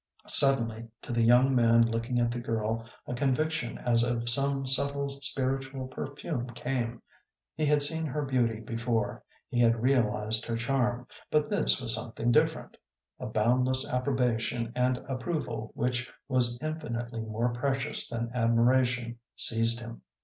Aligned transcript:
Suddenly 0.25 0.87
to 1.03 1.13
the 1.13 1.21
young 1.21 1.53
man 1.53 1.83
looking 1.83 2.17
at 2.17 2.31
the 2.31 2.39
girl 2.39 2.87
a 3.05 3.13
conviction 3.13 3.77
as 3.77 4.01
of 4.01 4.31
some 4.31 4.65
subtle 4.65 5.09
spiritual 5.09 5.85
perfume 5.89 6.49
came; 6.55 7.03
he 7.53 7.67
had 7.67 7.83
seen 7.83 8.07
her 8.07 8.23
beauty 8.23 8.61
before, 8.61 9.21
he 9.47 9.59
had 9.59 9.83
realized 9.83 10.43
her 10.45 10.57
charm, 10.57 11.05
but 11.29 11.51
this 11.51 11.79
was 11.79 11.93
something 11.93 12.31
different. 12.31 12.77
A 13.19 13.27
boundless 13.27 13.87
approbation 13.93 14.71
and 14.75 14.97
approval 15.07 15.69
which 15.75 16.11
was 16.27 16.57
infinitely 16.63 17.19
more 17.21 17.49
precious 17.53 18.07
than 18.09 18.31
admiration 18.33 19.19
seized 19.35 19.81
him. 19.81 20.01